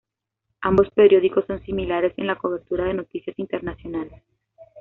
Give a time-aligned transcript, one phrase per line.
[0.61, 4.23] Ambos periódicos son similares en la cobertura de las noticias internacionales.